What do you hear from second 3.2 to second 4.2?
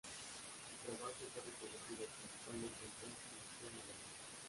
Japón y Alemania.